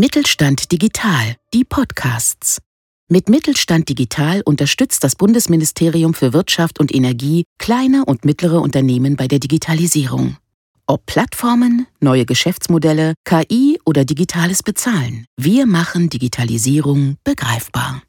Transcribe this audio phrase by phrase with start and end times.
[0.00, 2.62] Mittelstand Digital, die Podcasts.
[3.10, 9.28] Mit Mittelstand Digital unterstützt das Bundesministerium für Wirtschaft und Energie kleine und mittlere Unternehmen bei
[9.28, 10.38] der Digitalisierung.
[10.86, 18.02] Ob Plattformen, neue Geschäftsmodelle, KI oder digitales Bezahlen, wir machen Digitalisierung begreifbar.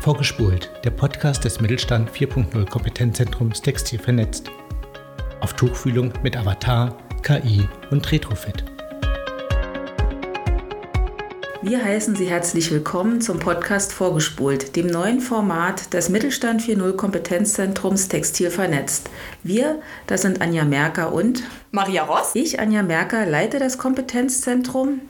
[0.00, 4.50] Vorgespult, der Podcast des Mittelstand 4.0 Kompetenzzentrums Textil vernetzt.
[5.40, 8.64] Auf Tuchfühlung mit Avatar KI und Retrofit.
[11.62, 18.08] Wir heißen Sie herzlich willkommen zum Podcast Vorgespult, dem neuen Format des Mittelstand 4.0 Kompetenzzentrums
[18.08, 19.08] Textil vernetzt.
[19.44, 22.32] Wir, das sind Anja Merker und Maria Ross.
[22.34, 25.00] Ich, Anja Merker, leite das Kompetenzzentrum.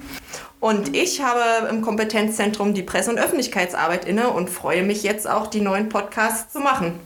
[0.61, 5.47] Und ich habe im Kompetenzzentrum die Presse- und Öffentlichkeitsarbeit inne und freue mich jetzt auch,
[5.47, 7.01] die neuen Podcasts zu machen.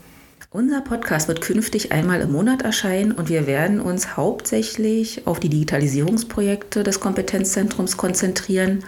[0.49, 5.49] Unser Podcast wird künftig einmal im Monat erscheinen und wir werden uns hauptsächlich auf die
[5.49, 8.85] Digitalisierungsprojekte des Kompetenzzentrums konzentrieren.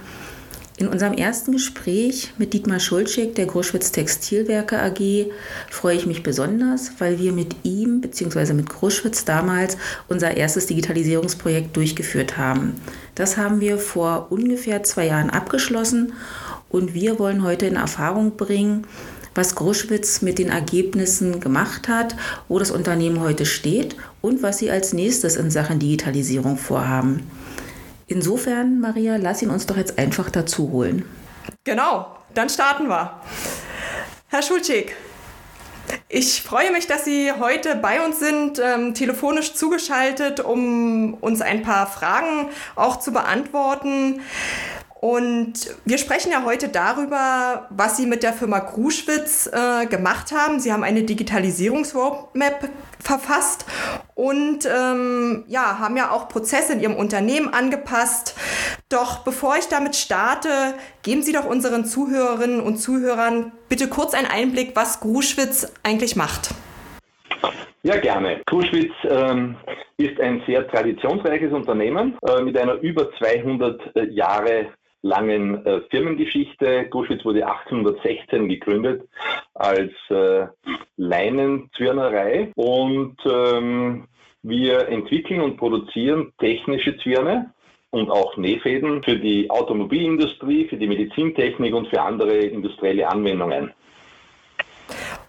[0.77, 5.33] In unserem ersten Gespräch mit Dietmar Schulzschick der Gruschwitz Textilwerke AG
[5.69, 8.53] freue ich mich besonders, weil wir mit ihm bzw.
[8.53, 9.75] mit Gruschwitz damals
[10.07, 12.80] unser erstes Digitalisierungsprojekt durchgeführt haben.
[13.15, 16.13] Das haben wir vor ungefähr zwei Jahren abgeschlossen
[16.69, 18.87] und wir wollen heute in Erfahrung bringen,
[19.39, 22.13] was Gruschwitz mit den Ergebnissen gemacht hat,
[22.49, 27.31] wo das Unternehmen heute steht und was sie als nächstes in Sachen Digitalisierung vorhaben.
[28.07, 31.05] Insofern, Maria, lass ihn uns doch jetzt einfach dazu holen.
[31.63, 33.21] Genau, dann starten wir.
[34.27, 34.93] Herr Schulzig,
[36.09, 41.61] ich freue mich, dass Sie heute bei uns sind, ähm, telefonisch zugeschaltet, um uns ein
[41.61, 44.21] paar Fragen auch zu beantworten.
[45.02, 45.53] Und
[45.86, 50.59] wir sprechen ja heute darüber, was Sie mit der Firma Kruschwitz äh, gemacht haben.
[50.59, 52.69] Sie haben eine Digitalisierungsroadmap
[53.00, 53.66] verfasst
[54.14, 58.36] und ähm, ja, haben ja auch Prozesse in Ihrem Unternehmen angepasst.
[58.89, 60.49] Doch bevor ich damit starte,
[61.02, 66.49] geben Sie doch unseren Zuhörerinnen und Zuhörern bitte kurz einen Einblick, was Kruschwitz eigentlich macht.
[67.83, 68.42] Ja, gerne.
[68.45, 69.55] Kruschwitz ähm,
[69.95, 74.67] ist ein sehr traditionsreiches Unternehmen äh, mit einer über 200 äh, Jahre
[75.02, 76.87] langen äh, Firmengeschichte.
[76.89, 79.08] Guschwitz wurde 1816 gegründet
[79.54, 80.48] als äh,
[80.98, 84.08] Leinenzwirnerei und ähm,
[84.42, 87.54] wir entwickeln und produzieren technische Zwirne
[87.92, 93.73] und auch Nähfäden für die Automobilindustrie, für die Medizintechnik und für andere industrielle Anwendungen.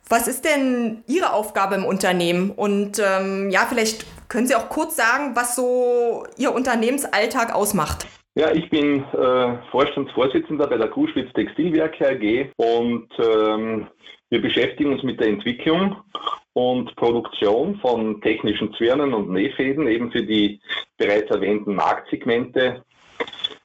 [0.08, 2.50] Was ist denn Ihre Aufgabe im Unternehmen?
[2.50, 8.06] Und ähm, ja, vielleicht können Sie auch kurz sagen, was so Ihr Unternehmensalltag ausmacht.
[8.34, 13.88] Ja, ich bin äh, Vorstandsvorsitzender bei der Kruschwitz Textilwerke AG und ähm,
[14.28, 15.96] wir beschäftigen uns mit der Entwicklung
[16.52, 20.60] und Produktion von technischen Zwirnen und Nähfäden eben für die
[20.96, 22.84] bereits erwähnten Marktsegmente,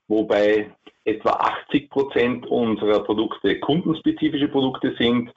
[0.07, 0.71] wobei
[1.05, 1.31] etwa
[1.67, 5.31] 80 Prozent unserer Produkte kundenspezifische Produkte sind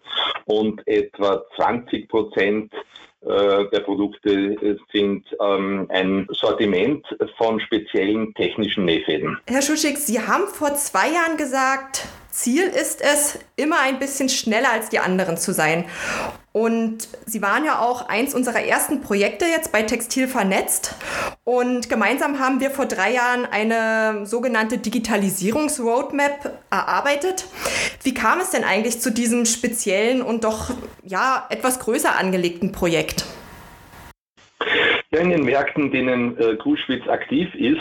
[0.46, 2.72] und etwa 20 Prozent
[3.20, 7.04] äh, der Produkte sind ähm, ein Sortiment
[7.36, 9.38] von speziellen technischen Nähfäden.
[9.46, 14.70] Herr Schuschig, Sie haben vor zwei Jahren gesagt, Ziel ist es, immer ein bisschen schneller
[14.72, 15.86] als die anderen zu sein.
[16.58, 20.96] Und Sie waren ja auch eins unserer ersten Projekte jetzt bei Textil vernetzt.
[21.44, 27.46] Und gemeinsam haben wir vor drei Jahren eine sogenannte Digitalisierungsroadmap erarbeitet.
[28.02, 30.70] Wie kam es denn eigentlich zu diesem speziellen und doch
[31.04, 33.24] ja etwas größer angelegten Projekt?
[35.10, 37.80] Ja, in den Märkten, denen äh, Kruschwitz aktiv ist,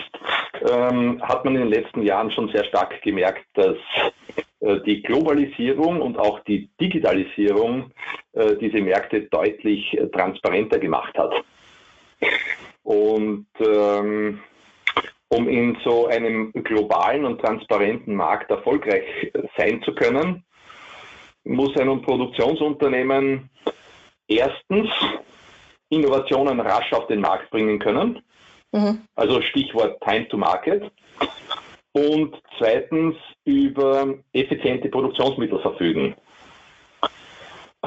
[0.72, 3.76] ähm, hat man in den letzten Jahren schon sehr stark gemerkt, dass
[4.62, 7.92] äh, die Globalisierung und auch die Digitalisierung
[8.32, 11.34] äh, diese Märkte deutlich äh, transparenter gemacht hat.
[12.84, 14.40] Und ähm,
[15.28, 20.46] um in so einem globalen und transparenten Markt erfolgreich sein zu können,
[21.44, 23.50] muss ein Produktionsunternehmen
[24.30, 24.90] erstens
[25.90, 28.22] Innovationen rasch auf den Markt bringen können.
[28.72, 29.02] Mhm.
[29.16, 30.92] Also Stichwort Time to Market.
[31.94, 36.16] Und zweitens über effiziente Produktionsmittel verfügen.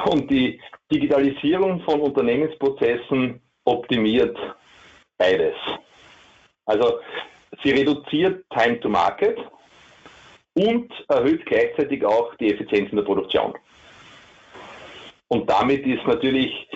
[0.04, 0.60] Und die
[0.90, 4.36] Digitalisierung von Unternehmensprozessen optimiert
[5.18, 5.54] beides.
[6.64, 7.00] Also
[7.62, 9.38] sie reduziert Time to Market
[10.54, 13.54] und erhöht gleichzeitig auch die Effizienz in der Produktion.
[15.28, 16.68] Und damit ist natürlich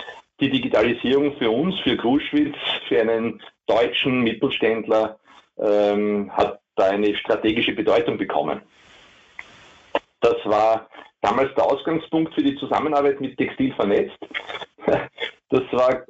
[0.44, 2.56] die Digitalisierung für uns, für Kruschwitz,
[2.88, 5.19] für einen deutschen Mittelständler,
[5.58, 8.61] ähm, hat da eine strategische Bedeutung bekommen.
[10.20, 10.88] Das war
[11.23, 14.19] damals der Ausgangspunkt für die Zusammenarbeit mit Textil vernetzt.
[15.50, 16.05] Das war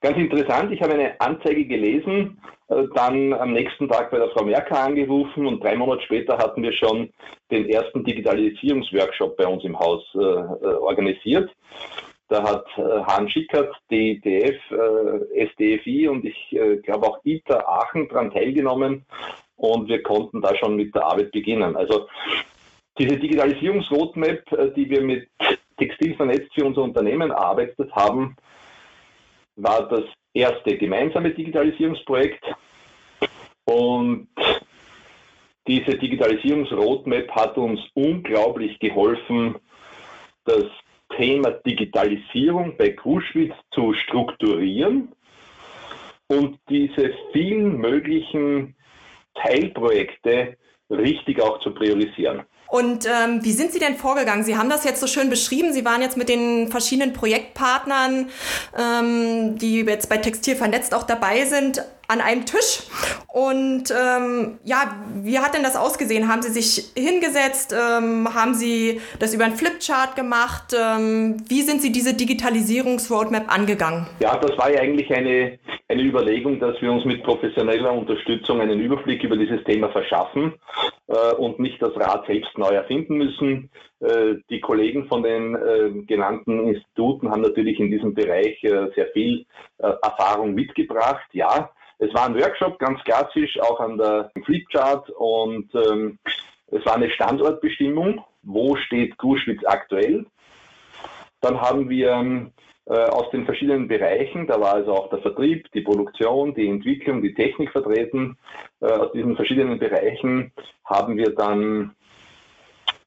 [0.00, 0.70] ganz interessant.
[0.70, 5.46] Ich habe eine Anzeige gelesen, äh, dann am nächsten Tag bei der Frau Merker angerufen
[5.46, 7.10] und drei Monate später hatten wir schon
[7.50, 11.50] den ersten Digitalisierungsworkshop bei uns im Haus äh, äh organisiert.
[12.28, 18.08] Da hat äh, Hahn Schickert, DITF, äh, SDFI und ich äh, glaube auch ITA Aachen
[18.08, 19.04] daran teilgenommen
[19.56, 21.76] und wir konnten da schon mit der Arbeit beginnen.
[21.76, 22.08] Also
[22.98, 25.28] diese Digitalisierungsroadmap, äh, die wir mit
[25.76, 28.36] Textil vernetzt für unser Unternehmen erarbeitet haben,
[29.56, 32.44] war das erste gemeinsame Digitalisierungsprojekt.
[33.64, 34.28] Und
[35.66, 39.56] diese Digitalisierungsroadmap hat uns unglaublich geholfen,
[40.44, 40.64] das
[41.16, 45.12] Thema Digitalisierung bei Kruschwitz zu strukturieren
[46.28, 48.74] und diese vielen möglichen
[49.34, 50.56] Teilprojekte
[50.90, 52.44] richtig auch zu priorisieren.
[52.68, 54.42] Und ähm, wie sind Sie denn vorgegangen?
[54.42, 55.72] Sie haben das jetzt so schön beschrieben.
[55.72, 58.30] Sie waren jetzt mit den verschiedenen Projektpartnern,
[58.76, 61.84] ähm, die jetzt bei Textil vernetzt auch dabei sind,
[62.14, 62.84] an einem Tisch.
[63.28, 66.28] Und ähm, ja, wie hat denn das ausgesehen?
[66.28, 67.74] Haben Sie sich hingesetzt?
[67.74, 70.72] Ähm, haben Sie das über einen Flipchart gemacht?
[70.72, 74.06] Ähm, wie sind Sie diese Digitalisierungsroadmap angegangen?
[74.20, 75.58] Ja, das war ja eigentlich eine,
[75.88, 80.54] eine Überlegung, dass wir uns mit professioneller Unterstützung einen Überblick über dieses Thema verschaffen
[81.08, 83.68] äh, und nicht das Rad selbst neu erfinden müssen.
[83.98, 89.08] Äh, die Kollegen von den äh, genannten Instituten haben natürlich in diesem Bereich äh, sehr
[89.12, 89.44] viel
[89.78, 91.26] äh, Erfahrung mitgebracht.
[91.32, 96.18] Ja, es war ein Workshop, ganz klassisch, auch an der Flipchart und ähm,
[96.68, 98.24] es war eine Standortbestimmung.
[98.42, 100.26] Wo steht Kruschwitz aktuell?
[101.40, 102.52] Dann haben wir ähm,
[102.86, 107.22] äh, aus den verschiedenen Bereichen, da war also auch der Vertrieb, die Produktion, die Entwicklung,
[107.22, 108.36] die Technik vertreten.
[108.80, 110.52] Äh, aus diesen verschiedenen Bereichen
[110.84, 111.94] haben wir dann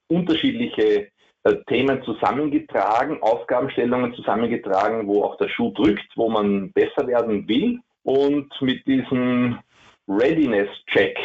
[0.07, 1.09] unterschiedliche
[1.43, 7.79] äh, Themen zusammengetragen, Aufgabenstellungen zusammengetragen, wo auch der Schuh drückt, wo man besser werden will.
[8.07, 9.59] Und mit diesem
[10.07, 11.19] Readiness-Check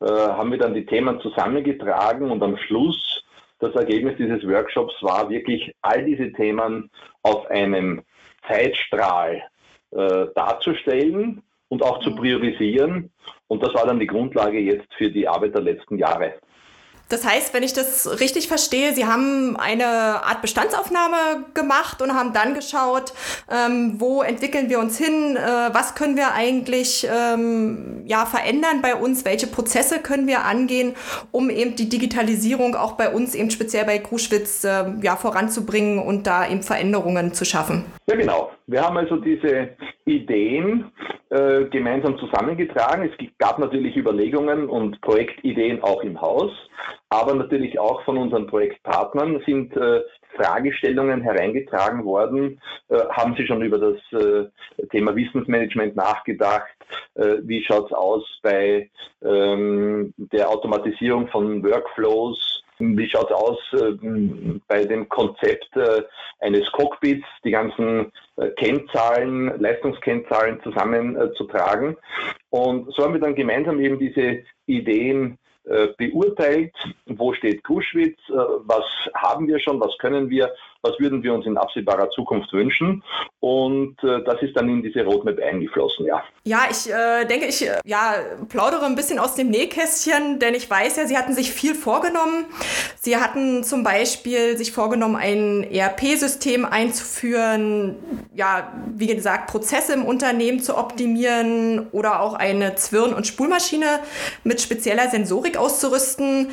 [0.00, 3.24] äh, haben wir dann die Themen zusammengetragen und am Schluss
[3.58, 6.88] das Ergebnis dieses Workshops war wirklich all diese Themen
[7.22, 8.04] auf einem
[8.46, 9.42] Zeitstrahl
[9.90, 13.10] äh, darzustellen und auch zu priorisieren.
[13.48, 16.34] Und das war dann die Grundlage jetzt für die Arbeit der letzten Jahre.
[17.08, 22.32] Das heißt, wenn ich das richtig verstehe, Sie haben eine Art Bestandsaufnahme gemacht und haben
[22.32, 23.12] dann geschaut,
[23.50, 25.40] ähm, wo entwickeln wir uns hin, äh,
[25.72, 30.96] was können wir eigentlich ähm, ja, verändern bei uns, welche Prozesse können wir angehen,
[31.30, 36.26] um eben die Digitalisierung auch bei uns, eben speziell bei Kruschwitz, äh, ja, voranzubringen und
[36.26, 37.84] da eben Veränderungen zu schaffen.
[38.06, 38.50] Ja, genau.
[38.66, 39.76] Wir haben also diese
[40.06, 40.90] Ideen
[41.28, 43.10] äh, gemeinsam zusammengetragen.
[43.10, 46.50] Es gab natürlich Überlegungen und Projektideen auch im Haus,
[47.10, 50.00] aber natürlich auch von unseren Projektpartnern sind äh,
[50.36, 52.60] Fragestellungen hereingetragen worden.
[52.88, 54.46] Äh, haben Sie schon über das äh,
[54.90, 56.68] Thema Wissensmanagement nachgedacht?
[57.14, 58.90] Äh, wie schaut es aus bei
[59.22, 62.53] ähm, der Automatisierung von Workflows?
[62.96, 66.02] Wie schaut es aus äh, bei dem Konzept äh,
[66.40, 71.96] eines Cockpits, die ganzen äh, Kennzahlen, Leistungskennzahlen zusammenzutragen?
[72.50, 76.74] Und so haben wir dann gemeinsam eben diese Ideen äh, beurteilt,
[77.06, 78.84] wo steht Kruschwitz, äh, was
[79.14, 80.52] haben wir schon, was können wir,
[80.82, 83.02] was würden wir uns in absehbarer Zukunft wünschen.
[83.44, 86.22] Und äh, das ist dann in diese Roadmap eingeflossen, ja.
[86.44, 88.14] Ja, ich äh, denke, ich äh, ja,
[88.48, 92.46] plaudere ein bisschen aus dem Nähkästchen, denn ich weiß ja, Sie hatten sich viel vorgenommen.
[92.98, 97.96] Sie hatten zum Beispiel sich vorgenommen, ein ERP-System einzuführen,
[98.34, 104.00] ja, wie gesagt, Prozesse im Unternehmen zu optimieren oder auch eine Zwirn- und Spulmaschine
[104.42, 106.48] mit spezieller Sensorik auszurüsten.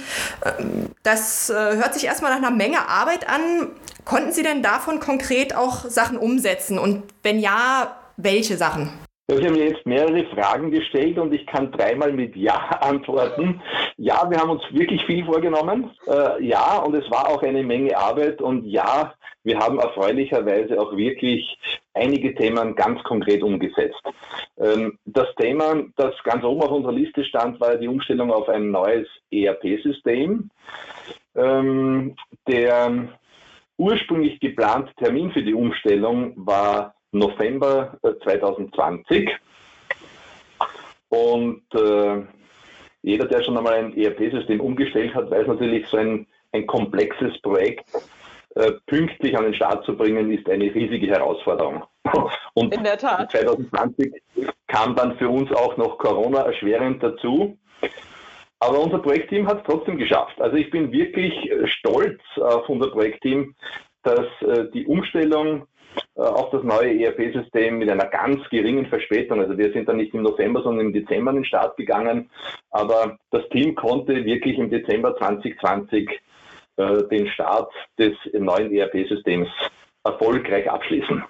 [0.46, 3.70] Ähm, das äh, hört sich erstmal nach einer Menge Arbeit an.
[4.04, 6.80] Konnten Sie denn davon konkret auch Sachen umsetzen?
[6.82, 8.90] Und wenn ja, welche Sachen?
[9.28, 13.62] Sie haben jetzt mehrere Fragen gestellt und ich kann dreimal mit Ja antworten.
[13.98, 15.92] Ja, wir haben uns wirklich viel vorgenommen.
[16.08, 18.42] Äh, ja, und es war auch eine Menge Arbeit.
[18.42, 21.58] Und ja, wir haben erfreulicherweise auch wirklich
[21.94, 24.02] einige Themen ganz konkret umgesetzt.
[24.58, 28.70] Ähm, das Thema, das ganz oben auf unserer Liste stand, war die Umstellung auf ein
[28.70, 30.50] neues ERP-System.
[31.36, 32.16] Ähm,
[32.48, 33.08] der
[33.82, 39.28] ursprünglich geplante Termin für die Umstellung war November 2020.
[39.28, 39.36] Äh,
[41.10, 42.22] Und äh,
[43.02, 47.90] jeder, der schon einmal ein ERP-System umgestellt hat, weiß natürlich, so ein, ein komplexes Projekt
[48.56, 51.84] äh, pünktlich an den Start zu bringen, ist eine riesige Herausforderung.
[52.54, 53.32] Und In der Tat.
[53.32, 54.14] 2020
[54.68, 57.58] kam dann für uns auch noch Corona erschwerend dazu.
[58.62, 60.39] Aber unser Projektteam hat es trotzdem geschafft.
[60.39, 61.34] Also ich bin wirklich
[61.65, 63.56] stolz auf unser Projektteam,
[64.03, 65.65] dass äh, die Umstellung
[66.15, 69.39] äh, auf das neue ERP-System mit einer ganz geringen Verspätung.
[69.39, 72.30] Also wir sind dann nicht im November, sondern im Dezember in den Start gegangen.
[72.70, 76.22] Aber das Team konnte wirklich im Dezember 2020
[76.77, 79.50] äh, den Start des neuen ERP-Systems
[80.03, 81.24] erfolgreich abschließen.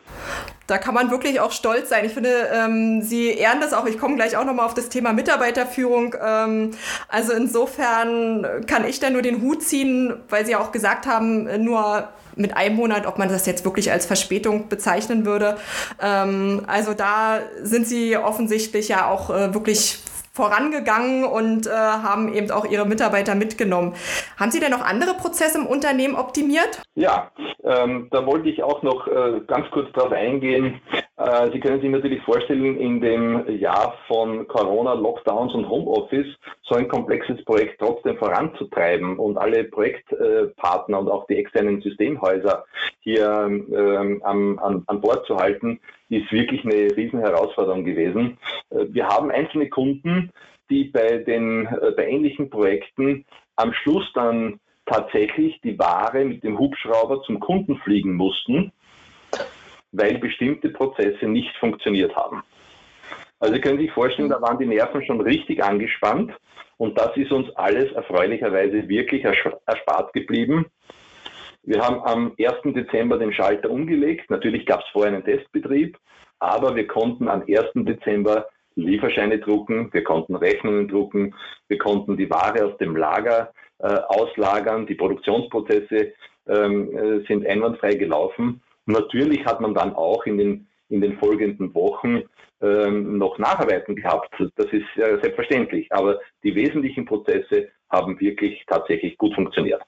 [0.67, 2.05] Da kann man wirklich auch stolz sein.
[2.05, 3.85] Ich finde, ähm, Sie ehren das auch.
[3.85, 6.15] Ich komme gleich auch nochmal auf das Thema Mitarbeiterführung.
[6.23, 6.71] Ähm,
[7.09, 11.63] also insofern kann ich da nur den Hut ziehen, weil Sie ja auch gesagt haben,
[11.63, 15.57] nur mit einem Monat, ob man das jetzt wirklich als Verspätung bezeichnen würde.
[16.01, 19.99] Ähm, also da sind Sie offensichtlich ja auch äh, wirklich
[20.33, 23.93] vorangegangen und äh, haben eben auch ihre Mitarbeiter mitgenommen.
[24.39, 26.81] Haben Sie denn noch andere Prozesse im Unternehmen optimiert?
[26.95, 27.31] Ja,
[27.63, 30.81] ähm, da wollte ich auch noch äh, ganz kurz darauf eingehen.
[31.21, 36.75] Äh, Sie können sich natürlich vorstellen, in dem Jahr von Corona, Lockdowns und Homeoffice so
[36.75, 42.65] ein komplexes Projekt trotzdem voranzutreiben und alle Projektpartner und auch die externen Systemhäuser
[43.01, 48.37] hier ähm, an, an, Bord zu halten, ist wirklich eine riesen Herausforderung gewesen.
[48.71, 50.31] Äh, wir haben einzelne Kunden,
[50.71, 53.25] die bei den äh, bei ähnlichen Projekten
[53.57, 58.71] am Schluss dann tatsächlich die Ware mit dem Hubschrauber zum Kunden fliegen mussten,
[59.91, 62.43] weil bestimmte Prozesse nicht funktioniert haben.
[63.39, 66.31] Also Sie können sich vorstellen, da waren die Nerven schon richtig angespannt
[66.77, 70.67] und das ist uns alles erfreulicherweise wirklich erspart geblieben.
[71.63, 72.73] Wir haben am 1.
[72.73, 74.29] Dezember den Schalter umgelegt.
[74.29, 75.97] Natürlich gab es vorher einen Testbetrieb,
[76.39, 77.71] aber wir konnten am 1.
[77.75, 81.35] Dezember Lieferscheine drucken, wir konnten Rechnungen drucken,
[81.67, 86.13] wir konnten die Ware aus dem Lager äh, auslagern, die Produktionsprozesse
[86.47, 88.61] ähm, äh, sind einwandfrei gelaufen.
[88.85, 92.23] Natürlich hat man dann auch in den, in den folgenden Wochen
[92.61, 94.33] ähm, noch Nacharbeiten gehabt.
[94.55, 99.81] Das ist äh, selbstverständlich, aber die wesentlichen Prozesse haben wirklich tatsächlich gut funktioniert.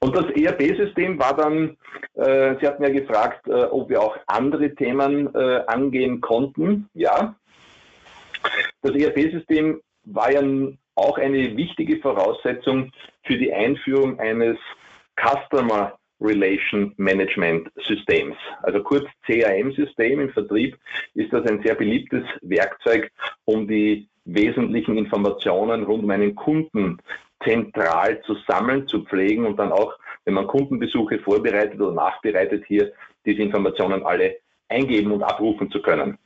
[0.00, 1.76] Und das ERP-System war dann,
[2.14, 6.88] äh, Sie hatten ja gefragt, äh, ob wir auch andere Themen äh, angehen konnten.
[6.94, 7.34] Ja.
[8.82, 10.42] Das ERP-System war ja
[10.94, 12.92] auch eine wichtige Voraussetzung
[13.24, 14.58] für die Einführung eines
[15.16, 18.36] Customer Relation Management Systems.
[18.62, 20.76] Also kurz CRM-System im Vertrieb
[21.14, 23.10] ist das ein sehr beliebtes Werkzeug,
[23.44, 26.98] um die wesentlichen Informationen rund um einen Kunden
[27.44, 29.94] zentral zu sammeln, zu pflegen und dann auch,
[30.24, 32.92] wenn man Kundenbesuche vorbereitet oder nachbereitet, hier
[33.24, 34.36] diese Informationen alle
[34.68, 36.18] eingeben und abrufen zu können.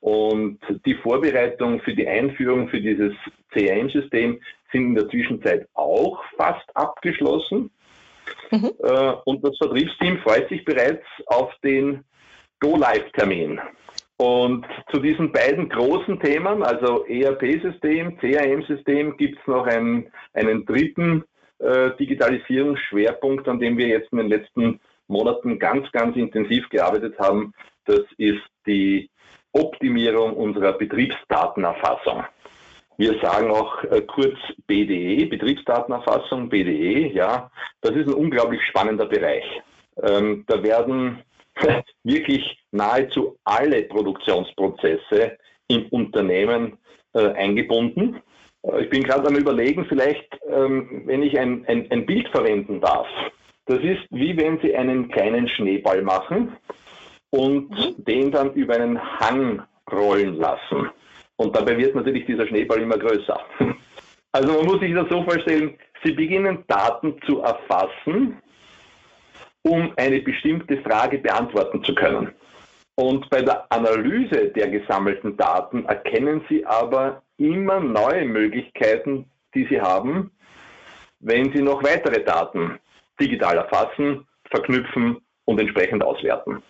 [0.00, 3.12] Und die Vorbereitung für die Einführung für dieses
[3.52, 4.40] CRM-System
[4.72, 7.70] sind in der Zwischenzeit auch fast abgeschlossen.
[8.50, 8.72] Mhm.
[8.82, 12.04] Äh, und das Vertriebsteam freut sich bereits auf den
[12.60, 13.60] Go-Live-Termin.
[14.16, 21.24] Und zu diesen beiden großen Themen, also ERP-System, CRM-System, gibt es noch einen, einen dritten
[21.60, 27.54] äh, Digitalisierungsschwerpunkt, an dem wir jetzt in den letzten Monaten ganz, ganz intensiv gearbeitet haben.
[27.84, 29.08] Das ist die
[29.52, 32.24] Optimierung unserer Betriebsdatenerfassung.
[32.98, 34.36] Wir sagen auch äh, kurz
[34.66, 37.48] BDE, Betriebsdatenerfassung, BDE, ja.
[37.80, 39.44] Das ist ein unglaublich spannender Bereich.
[40.02, 41.22] Ähm, da werden
[42.02, 45.38] wirklich nahezu alle Produktionsprozesse
[45.68, 46.76] im Unternehmen
[47.14, 48.20] äh, eingebunden.
[48.64, 52.80] Äh, ich bin gerade am Überlegen, vielleicht, ähm, wenn ich ein, ein, ein Bild verwenden
[52.80, 53.06] darf.
[53.66, 56.56] Das ist wie wenn Sie einen kleinen Schneeball machen
[57.30, 58.04] und mhm.
[58.04, 60.90] den dann über einen Hang rollen lassen.
[61.38, 63.40] Und dabei wird natürlich dieser Schneeball immer größer.
[64.30, 68.36] Also man muss sich das so vorstellen, Sie beginnen Daten zu erfassen
[69.62, 72.32] um eine bestimmte Frage beantworten zu können.
[72.94, 79.80] Und bei der Analyse der gesammelten Daten erkennen Sie aber immer neue Möglichkeiten, die Sie
[79.80, 80.32] haben,
[81.20, 82.78] wenn Sie noch weitere Daten
[83.20, 86.62] digital erfassen, verknüpfen und entsprechend auswerten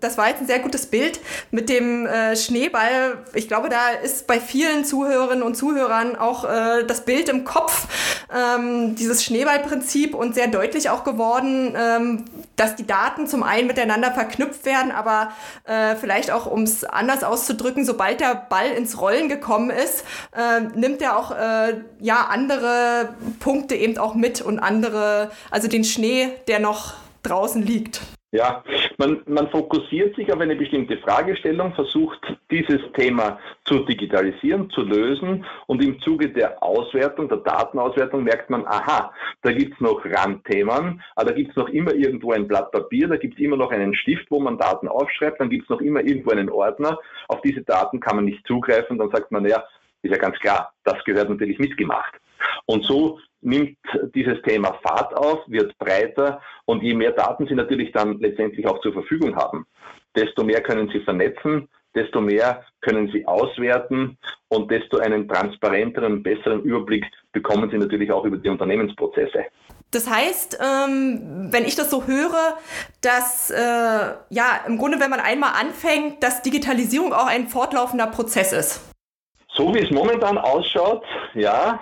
[0.00, 1.20] das war jetzt ein sehr gutes Bild
[1.50, 3.18] mit dem äh, Schneeball.
[3.34, 7.86] Ich glaube, da ist bei vielen Zuhörerinnen und Zuhörern auch äh, das Bild im Kopf,
[8.34, 12.24] ähm, dieses Schneeballprinzip und sehr deutlich auch geworden, ähm,
[12.56, 15.32] dass die Daten zum einen miteinander verknüpft werden, aber
[15.64, 20.04] äh, vielleicht auch, um es anders auszudrücken, sobald der Ball ins Rollen gekommen ist,
[20.36, 25.84] äh, nimmt er auch äh, ja andere Punkte eben auch mit und andere, also den
[25.84, 28.00] Schnee, der noch draußen liegt.
[28.32, 28.64] Ja,
[28.98, 32.20] man, man fokussiert sich auf eine bestimmte Fragestellung, versucht
[32.50, 38.66] dieses Thema zu digitalisieren, zu lösen und im Zuge der Auswertung, der Datenauswertung merkt man,
[38.66, 43.16] aha, da gibt's noch Randthemen, aber da gibt's noch immer irgendwo ein Blatt Papier, da
[43.16, 46.50] gibt's immer noch einen Stift, wo man Daten aufschreibt, dann gibt's noch immer irgendwo einen
[46.50, 46.98] Ordner,
[47.28, 49.64] auf diese Daten kann man nicht zugreifen, dann sagt man, ja,
[50.02, 52.14] ist ja ganz klar, das gehört natürlich mitgemacht.
[52.66, 53.76] Und so nimmt
[54.14, 58.80] dieses Thema Fahrt auf, wird breiter und je mehr Daten Sie natürlich dann letztendlich auch
[58.80, 59.66] zur Verfügung haben,
[60.16, 66.62] desto mehr können Sie vernetzen, desto mehr können Sie auswerten und desto einen transparenteren, besseren
[66.62, 69.44] Überblick bekommen Sie natürlich auch über die Unternehmensprozesse.
[69.90, 72.58] Das heißt, ähm, wenn ich das so höre,
[73.00, 78.52] dass äh, ja im Grunde, wenn man einmal anfängt, dass Digitalisierung auch ein fortlaufender Prozess
[78.52, 78.94] ist.
[79.52, 81.78] So wie es momentan ausschaut, ja,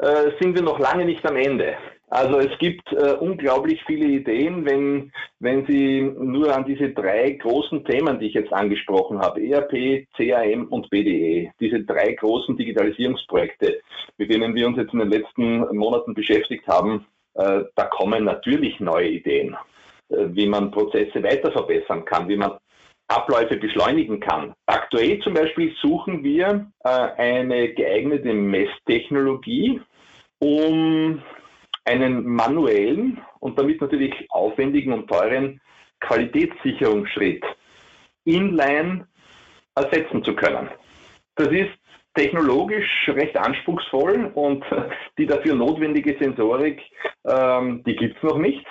[0.00, 1.76] äh, sind wir noch lange nicht am Ende.
[2.08, 7.84] Also es gibt äh, unglaublich viele Ideen, wenn, wenn Sie nur an diese drei großen
[7.84, 13.80] Themen, die ich jetzt angesprochen habe, ERP, CAM und BDE, diese drei großen Digitalisierungsprojekte,
[14.18, 18.80] mit denen wir uns jetzt in den letzten Monaten beschäftigt haben, äh, da kommen natürlich
[18.80, 19.56] neue Ideen,
[20.08, 22.58] äh, wie man Prozesse weiter verbessern kann, wie man
[23.06, 24.54] Abläufe beschleunigen kann.
[24.66, 29.80] Aktuell zum Beispiel suchen wir äh, eine geeignete Messtechnologie,
[30.40, 31.22] um
[31.84, 35.60] einen manuellen und damit natürlich aufwendigen und teuren
[36.00, 37.44] Qualitätssicherungsschritt
[38.24, 39.06] inline
[39.74, 40.68] ersetzen zu können.
[41.36, 41.70] Das ist
[42.14, 44.64] technologisch recht anspruchsvoll und
[45.18, 46.80] die dafür notwendige Sensorik,
[47.26, 48.66] ähm, die gibt es noch nicht.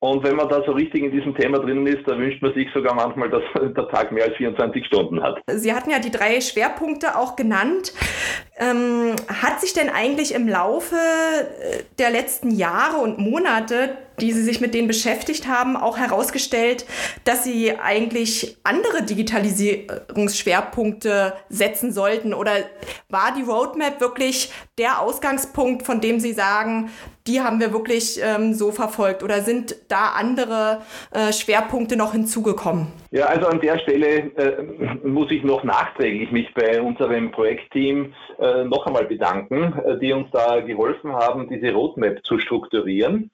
[0.00, 2.68] Und wenn man da so richtig in diesem Thema drin ist, da wünscht man sich
[2.72, 5.40] sogar manchmal, dass der Tag mehr als 24 Stunden hat.
[5.48, 7.92] Sie hatten ja die drei Schwerpunkte auch genannt.
[8.58, 14.42] Ähm, hat sich denn eigentlich im Laufe äh, der letzten Jahre und Monate die Sie
[14.42, 16.84] sich mit denen beschäftigt haben, auch herausgestellt,
[17.24, 22.34] dass Sie eigentlich andere Digitalisierungsschwerpunkte setzen sollten?
[22.34, 22.56] Oder
[23.08, 26.90] war die Roadmap wirklich der Ausgangspunkt, von dem Sie sagen,
[27.26, 29.22] die haben wir wirklich ähm, so verfolgt?
[29.22, 32.88] Oder sind da andere äh, Schwerpunkte noch hinzugekommen?
[33.10, 34.62] Ja, also an der Stelle äh,
[35.06, 40.30] muss ich noch nachträglich mich bei unserem Projektteam äh, noch einmal bedanken, äh, die uns
[40.30, 43.30] da geholfen haben, diese Roadmap zu strukturieren,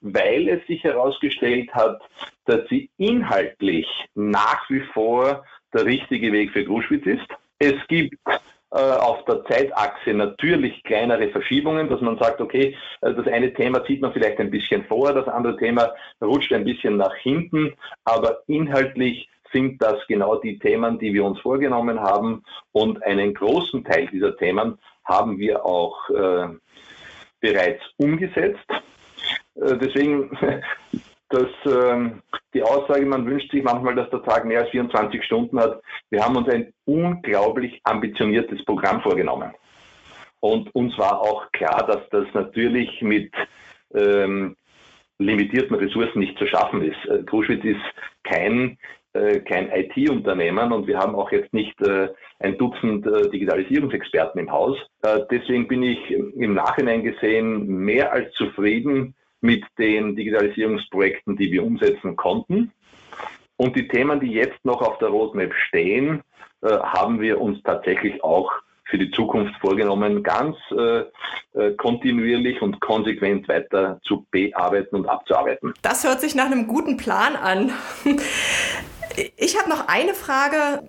[0.00, 2.00] weil es sich herausgestellt hat,
[2.44, 7.26] dass sie inhaltlich nach wie vor der richtige Weg für Gruschwitz ist.
[7.58, 8.14] Es gibt
[8.78, 14.00] auf der Zeitachse natürlich kleinere Verschiebungen, dass man sagt, okay, äh, das eine Thema zieht
[14.00, 19.28] man vielleicht ein bisschen vor, das andere Thema rutscht ein bisschen nach hinten, aber inhaltlich
[19.52, 24.36] sind das genau die Themen, die wir uns vorgenommen haben und einen großen Teil dieser
[24.36, 26.48] Themen haben wir auch äh,
[27.40, 28.66] bereits umgesetzt.
[29.54, 30.30] Äh, deswegen
[31.28, 32.22] dass ähm,
[32.54, 35.82] die Aussage, man wünscht sich manchmal, dass der Tag mehr als 24 Stunden hat.
[36.10, 39.52] Wir haben uns ein unglaublich ambitioniertes Programm vorgenommen.
[40.40, 43.32] Und uns war auch klar, dass das natürlich mit
[43.94, 44.56] ähm,
[45.18, 47.04] limitierten Ressourcen nicht zu schaffen ist.
[47.08, 47.80] Äh, Kruschwitz ist
[48.22, 48.78] kein,
[49.14, 52.08] äh, kein IT-Unternehmen und wir haben auch jetzt nicht äh,
[52.38, 54.76] ein Dutzend äh, Digitalisierungsexperten im Haus.
[55.02, 61.64] Äh, deswegen bin ich im Nachhinein gesehen mehr als zufrieden mit den Digitalisierungsprojekten, die wir
[61.64, 62.72] umsetzen konnten.
[63.56, 66.22] Und die Themen, die jetzt noch auf der Roadmap stehen,
[66.62, 68.50] äh, haben wir uns tatsächlich auch
[68.84, 71.00] für die Zukunft vorgenommen, ganz äh,
[71.54, 75.74] äh kontinuierlich und konsequent weiter zu bearbeiten und abzuarbeiten.
[75.82, 77.72] Das hört sich nach einem guten Plan an.
[79.36, 80.82] Ich habe noch eine Frage.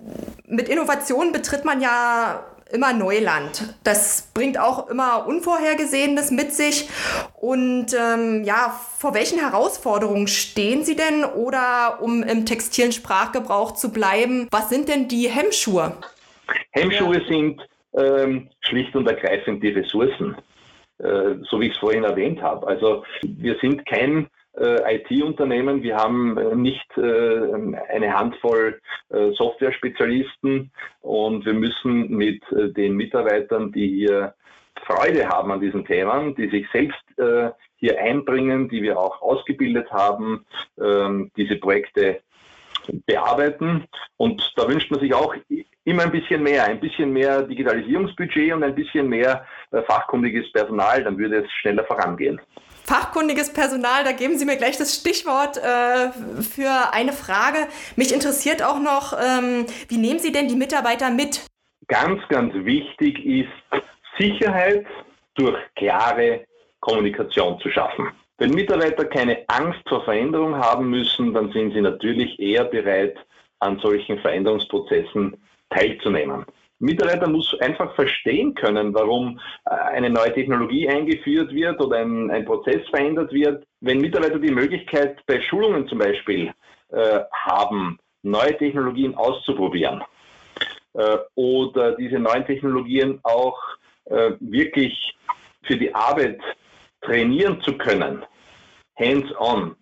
[0.46, 3.74] Mit Innovationen betritt man ja immer Neuland.
[3.84, 6.88] Das bringt auch immer Unvorhergesehenes mit sich.
[7.40, 11.24] Und ähm, ja, vor welchen Herausforderungen stehen Sie denn?
[11.24, 15.92] Oder um im textilen Sprachgebrauch zu bleiben, was sind denn die Hemmschuhe?
[16.72, 17.60] Hemmschuhe sind
[17.96, 20.36] ähm, schlicht und ergreifend die Ressourcen,
[20.98, 22.66] äh, so wie ich es vorhin erwähnt habe.
[22.66, 24.28] Also wir sind kein
[24.60, 25.82] IT-Unternehmen.
[25.82, 27.52] Wir haben äh, nicht äh,
[27.90, 34.34] eine Handvoll Software-Spezialisten und wir müssen mit den Mitarbeitern, die hier
[34.86, 37.00] Freude haben an diesen Themen, die sich selbst
[37.76, 40.44] hier einbringen, die wir auch ausgebildet haben,
[40.78, 42.20] ähm, diese Projekte
[43.06, 43.86] bearbeiten.
[44.18, 45.34] Und da wünscht man sich auch
[45.84, 51.16] immer ein bisschen mehr, ein bisschen mehr Digitalisierungsbudget und ein bisschen mehr fachkundiges Personal, dann
[51.16, 52.38] würde es schneller vorangehen
[52.88, 56.10] fachkundiges Personal, da geben Sie mir gleich das Stichwort äh,
[56.42, 57.68] für eine Frage.
[57.96, 61.44] Mich interessiert auch noch, ähm, wie nehmen Sie denn die Mitarbeiter mit?
[61.86, 63.82] Ganz, ganz wichtig ist
[64.18, 64.86] Sicherheit
[65.34, 66.44] durch klare
[66.80, 68.08] Kommunikation zu schaffen.
[68.38, 73.16] Wenn Mitarbeiter keine Angst vor Veränderung haben müssen, dann sind sie natürlich eher bereit,
[73.60, 75.36] an solchen Veränderungsprozessen
[75.70, 76.46] teilzunehmen.
[76.80, 82.44] Mitarbeiter muss einfach verstehen können, warum äh, eine neue Technologie eingeführt wird oder ein, ein
[82.44, 83.64] Prozess verändert wird.
[83.80, 86.52] Wenn Mitarbeiter die Möglichkeit bei Schulungen zum Beispiel
[86.90, 90.02] äh, haben, neue Technologien auszuprobieren
[90.94, 93.58] äh, oder diese neuen Technologien auch
[94.06, 95.14] äh, wirklich
[95.62, 96.40] für die Arbeit
[97.02, 98.24] trainieren zu können,
[98.98, 99.76] hands-on.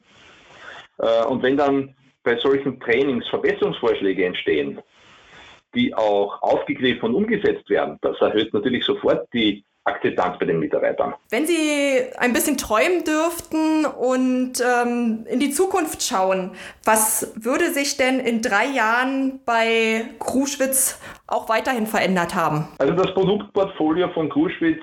[0.98, 4.80] Äh, und wenn dann bei solchen Trainings Verbesserungsvorschläge entstehen,
[5.76, 11.14] die auch aufgegriffen und umgesetzt werden, das erhöht natürlich sofort die Akzeptanz bei den Mitarbeitern.
[11.30, 16.50] Wenn Sie ein bisschen träumen dürften und ähm, in die Zukunft schauen,
[16.84, 22.66] was würde sich denn in drei Jahren bei Kruschwitz auch weiterhin verändert haben?
[22.78, 24.82] Also das Produktportfolio von Kruschwitz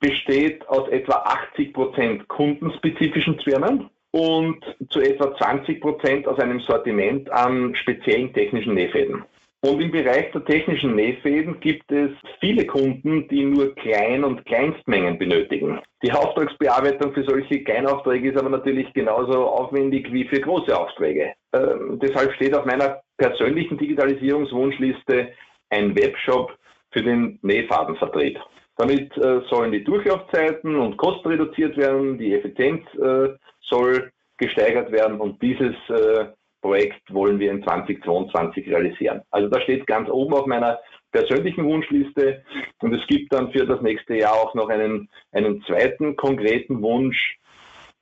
[0.00, 1.14] besteht aus etwa
[1.52, 8.74] 80 Prozent kundenspezifischen Zwirnen und zu etwa 20 Prozent aus einem Sortiment an speziellen technischen
[8.74, 9.24] Nähfäden.
[9.64, 15.18] Und im Bereich der technischen Nähfäden gibt es viele Kunden, die nur Klein- und Kleinstmengen
[15.18, 15.80] benötigen.
[16.02, 21.34] Die Auftragsbearbeitung für solche Kleinaufträge ist aber natürlich genauso aufwendig wie für große Aufträge.
[21.52, 25.28] Ähm, deshalb steht auf meiner persönlichen Digitalisierungswunschliste
[25.70, 26.58] ein Webshop
[26.90, 28.40] für den Nähfadenvertrieb.
[28.78, 33.28] Damit äh, sollen die Durchlaufzeiten und Kosten reduziert werden, die Effizienz äh,
[33.60, 36.26] soll gesteigert werden und dieses äh,
[36.62, 39.22] Projekt wollen wir in 2022 realisieren.
[39.30, 40.78] Also da steht ganz oben auf meiner
[41.10, 42.42] persönlichen Wunschliste
[42.80, 47.38] und es gibt dann für das nächste Jahr auch noch einen, einen zweiten konkreten Wunsch,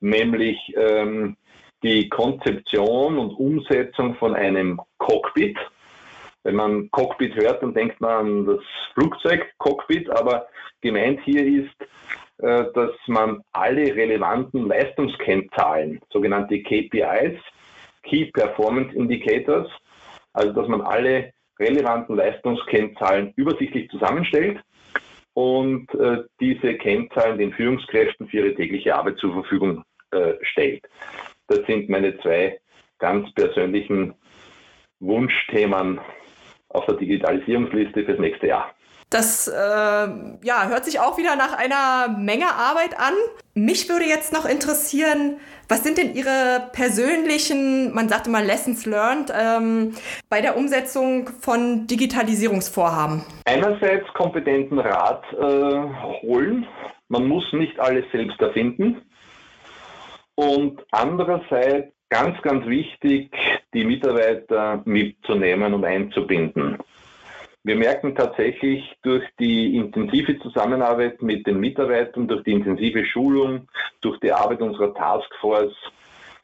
[0.01, 1.37] nämlich ähm,
[1.83, 5.57] die Konzeption und Umsetzung von einem Cockpit.
[6.44, 8.61] Wenn man Cockpit hört, dann denkt man an das
[8.94, 10.46] Flugzeug-Cockpit, aber
[10.81, 11.75] gemeint hier ist,
[12.38, 17.38] äh, dass man alle relevanten Leistungskennzahlen, sogenannte KPIs,
[18.03, 19.69] Key Performance Indicators,
[20.33, 24.61] also dass man alle relevanten Leistungskennzahlen übersichtlich zusammenstellt
[25.35, 30.83] und äh, diese Kennzahlen den Führungskräften für ihre tägliche Arbeit zur Verfügung äh, stellt.
[31.49, 32.59] Das sind meine zwei
[32.99, 34.15] ganz persönlichen
[35.01, 36.01] Wunschthemen
[36.69, 38.75] auf der Digitalisierungsliste fürs nächste Jahr.
[39.11, 43.12] Das äh, ja, hört sich auch wieder nach einer Menge Arbeit an.
[43.55, 49.33] Mich würde jetzt noch interessieren, was sind denn Ihre persönlichen, man sagte mal Lessons learned,
[49.37, 49.94] ähm,
[50.29, 53.25] bei der Umsetzung von Digitalisierungsvorhaben?
[53.46, 56.66] Einerseits kompetenten Rat äh, holen.
[57.09, 59.03] Man muss nicht alles selbst erfinden.
[60.37, 63.33] Und andererseits ganz, ganz wichtig,
[63.75, 66.79] die Mitarbeiter mitzunehmen und einzubinden.
[67.62, 73.68] Wir merken tatsächlich durch die intensive Zusammenarbeit mit den Mitarbeitern, durch die intensive Schulung,
[74.01, 75.77] durch die Arbeit unserer Taskforce,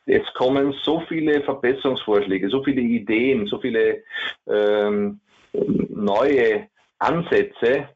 [0.07, 4.05] es kommen so viele Verbesserungsvorschläge, so viele Ideen, so viele
[4.46, 5.20] ähm,
[5.52, 6.68] neue
[7.00, 7.88] Ansätze,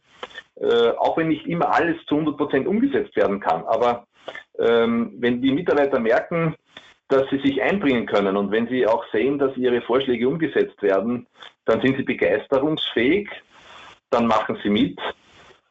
[0.57, 3.65] äh, auch wenn nicht immer alles zu 100 Prozent umgesetzt werden kann.
[3.65, 4.07] Aber
[4.59, 6.57] ähm, wenn die Mitarbeiter merken,
[7.11, 11.27] dass sie sich einbringen können und wenn sie auch sehen, dass ihre Vorschläge umgesetzt werden,
[11.65, 13.29] dann sind sie begeisterungsfähig,
[14.11, 14.99] dann machen sie mit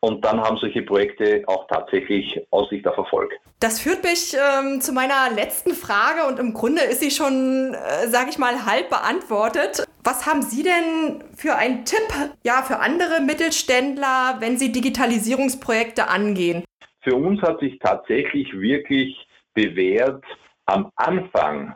[0.01, 3.33] und dann haben solche Projekte auch tatsächlich Aussicht auf Erfolg.
[3.59, 8.07] Das führt mich ähm, zu meiner letzten Frage und im Grunde ist sie schon, äh,
[8.07, 9.85] sage ich mal, halb beantwortet.
[10.03, 12.07] Was haben Sie denn für einen Tipp
[12.43, 16.63] ja, für andere Mittelständler, wenn sie Digitalisierungsprojekte angehen?
[17.01, 20.23] Für uns hat sich tatsächlich wirklich bewährt,
[20.69, 21.73] am Anfang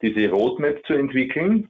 [0.00, 1.68] diese Roadmap zu entwickeln,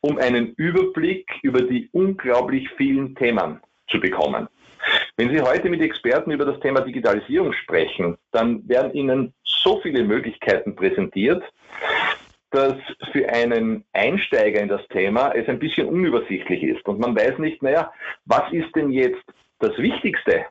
[0.00, 4.48] um einen Überblick über die unglaublich vielen Themen zu bekommen.
[5.16, 10.02] Wenn Sie heute mit Experten über das Thema Digitalisierung sprechen, dann werden Ihnen so viele
[10.02, 11.42] Möglichkeiten präsentiert,
[12.50, 12.74] dass
[13.12, 17.62] für einen Einsteiger in das Thema es ein bisschen unübersichtlich ist und man weiß nicht,
[17.62, 17.92] naja,
[18.24, 19.22] was ist denn jetzt
[19.58, 20.46] das Wichtigste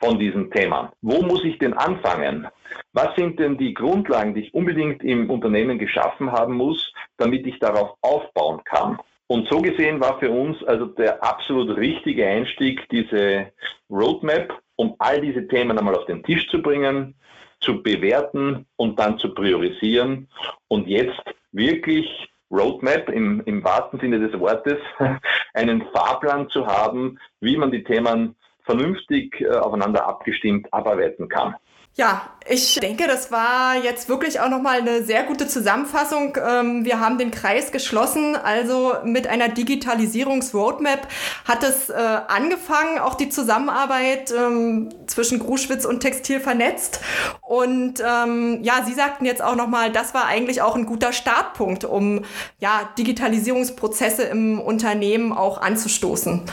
[0.00, 0.92] von diesem Thema?
[1.02, 2.46] Wo muss ich denn anfangen?
[2.92, 7.58] Was sind denn die Grundlagen, die ich unbedingt im Unternehmen geschaffen haben muss, damit ich
[7.58, 8.98] darauf aufbauen kann?
[9.26, 13.52] Und so gesehen war für uns also der absolut richtige Einstieg diese
[13.90, 17.14] Roadmap, um all diese Themen einmal auf den Tisch zu bringen,
[17.60, 20.28] zu bewerten und dann zu priorisieren
[20.68, 21.20] und jetzt
[21.52, 22.08] wirklich
[22.50, 24.78] Roadmap im, im wahrsten Sinne des Wortes,
[25.54, 28.34] einen Fahrplan zu haben, wie man die Themen
[28.68, 31.54] vernünftig äh, aufeinander abgestimmt abarbeiten kann.
[31.98, 36.38] Ja, ich denke, das war jetzt wirklich auch nochmal eine sehr gute Zusammenfassung.
[36.48, 38.36] Ähm, wir haben den Kreis geschlossen.
[38.36, 41.08] Also mit einer Digitalisierungsroadmap
[41.44, 47.00] hat es äh, angefangen, auch die Zusammenarbeit ähm, zwischen Gruschwitz und Textil vernetzt.
[47.40, 51.84] Und ähm, ja, Sie sagten jetzt auch nochmal, das war eigentlich auch ein guter Startpunkt,
[51.84, 52.24] um
[52.60, 56.44] ja, Digitalisierungsprozesse im Unternehmen auch anzustoßen.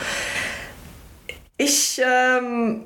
[1.57, 2.83] Ich ähm,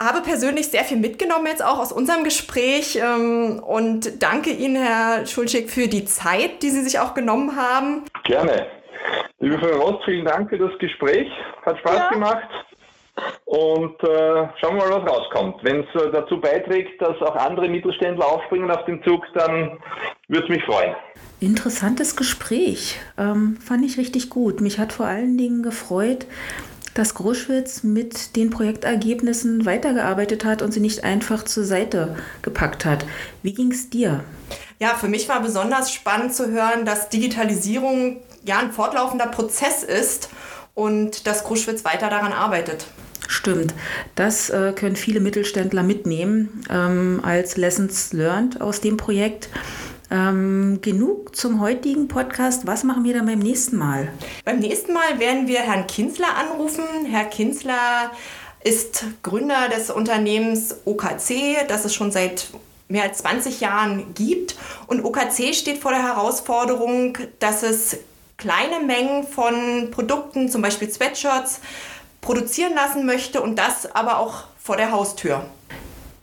[0.00, 5.26] habe persönlich sehr viel mitgenommen jetzt auch aus unserem Gespräch ähm, und danke Ihnen, Herr
[5.26, 8.04] Schulschig, für die Zeit, die Sie sich auch genommen haben.
[8.24, 8.66] Gerne.
[9.40, 11.28] Liebe Frau Ross, vielen Dank für das Gespräch.
[11.66, 12.08] Hat Spaß ja.
[12.10, 12.48] gemacht.
[13.44, 15.56] und äh, schauen wir mal, was rauskommt.
[15.64, 19.78] Wenn es äh, dazu beiträgt, dass auch andere Mittelständler aufspringen auf den Zug, dann
[20.28, 20.94] würde es mich freuen.
[21.40, 23.00] Interessantes Gespräch.
[23.18, 24.60] Ähm, fand ich richtig gut.
[24.60, 26.26] Mich hat vor allen Dingen gefreut,
[26.94, 33.04] dass Gruschwitz mit den Projektergebnissen weitergearbeitet hat und sie nicht einfach zur Seite gepackt hat.
[33.42, 34.24] Wie ging es dir?
[34.78, 40.28] Ja, für mich war besonders spannend zu hören, dass Digitalisierung ja ein fortlaufender Prozess ist
[40.74, 42.86] und dass Kruschwitz weiter daran arbeitet.
[43.28, 43.72] Stimmt,
[44.14, 49.48] das äh, können viele Mittelständler mitnehmen ähm, als Lessons learned aus dem Projekt.
[50.12, 52.66] Ähm, genug zum heutigen Podcast.
[52.66, 54.12] Was machen wir dann beim nächsten Mal?
[54.44, 56.84] Beim nächsten Mal werden wir Herrn Kinsler anrufen.
[57.06, 58.10] Herr Kinsler
[58.62, 62.50] ist Gründer des Unternehmens OKC, das es schon seit
[62.88, 64.56] mehr als 20 Jahren gibt.
[64.86, 67.96] Und OKC steht vor der Herausforderung, dass es
[68.36, 71.60] kleine Mengen von Produkten, zum Beispiel Sweatshirts,
[72.20, 75.46] produzieren lassen möchte und das aber auch vor der Haustür.